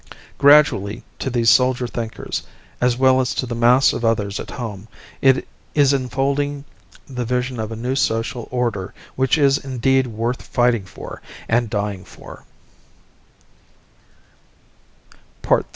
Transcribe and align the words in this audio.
Gradually, 0.39 1.03
to 1.19 1.29
these 1.29 1.51
soldier 1.51 1.85
thinkers, 1.87 2.41
as 2.81 2.97
well 2.97 3.21
as 3.21 3.35
to 3.35 3.45
the 3.45 3.53
mass 3.53 3.93
of 3.93 4.03
others 4.03 4.39
at 4.39 4.49
home, 4.49 4.87
is 5.21 5.93
unfolding 5.93 6.65
the 7.07 7.23
vision 7.23 7.59
of 7.59 7.71
a 7.71 7.75
new 7.75 7.95
social 7.95 8.47
order 8.49 8.95
which 9.15 9.37
is 9.37 9.59
indeed 9.59 10.07
worth 10.07 10.41
fighting 10.41 10.85
for 10.85 11.21
and 11.47 11.69
dying 11.69 12.03
for. 12.03 12.45